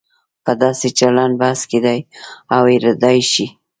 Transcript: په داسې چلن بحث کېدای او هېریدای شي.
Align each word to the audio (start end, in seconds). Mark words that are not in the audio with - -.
په 0.45 0.51
داسې 0.63 0.87
چلن 0.99 1.31
بحث 1.41 1.61
کېدای 1.71 1.99
او 2.55 2.61
هېریدای 2.71 3.19
شي. 3.31 3.45